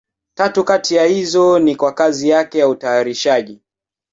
[0.37, 3.61] Tatu kati ya hizo ni kwa kazi yake ya utayarishaji.